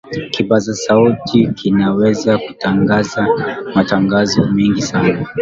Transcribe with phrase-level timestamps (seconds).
[0.31, 3.27] kipaza sauti kinaweza kutangaza
[3.75, 5.27] matangazo mengi sana